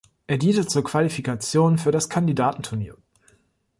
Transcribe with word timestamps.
Er 0.25 0.39
diente 0.39 0.65
zur 0.65 0.83
Qualifikation 0.83 1.77
für 1.77 1.91
das 1.91 2.09
Kandidatenturnier. 2.09 2.97